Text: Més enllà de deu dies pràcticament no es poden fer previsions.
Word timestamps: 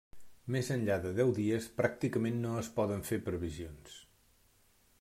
Més 0.53 0.69
enllà 0.75 0.95
de 1.03 1.11
deu 1.19 1.33
dies 1.39 1.67
pràcticament 1.81 2.41
no 2.45 2.53
es 2.63 2.71
poden 2.79 3.05
fer 3.11 3.21
previsions. 3.29 3.99